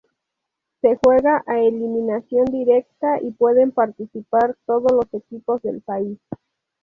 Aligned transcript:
Se 0.81 0.97
juega 1.03 1.43
a 1.45 1.59
eliminación 1.59 2.45
directa 2.45 3.21
y 3.21 3.29
pueden 3.33 3.71
participar 3.71 4.57
todos 4.65 4.91
los 4.91 5.05
equipos 5.13 5.61
del 5.61 5.81
país. 5.83 6.17